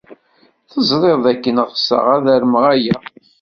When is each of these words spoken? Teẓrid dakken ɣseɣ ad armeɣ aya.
Teẓrid 0.71 1.17
dakken 1.23 1.57
ɣseɣ 1.69 2.03
ad 2.15 2.25
armeɣ 2.35 2.63
aya. 2.73 2.95